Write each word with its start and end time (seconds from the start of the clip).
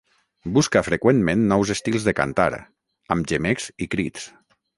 Busca 0.53 0.79
freqüentment 0.87 1.43
nous 1.51 1.73
estils 1.75 2.07
de 2.07 2.15
cantar, 2.21 2.49
amb 3.17 3.31
gemecs 3.35 3.71
i 3.87 3.91
crits. 3.95 4.27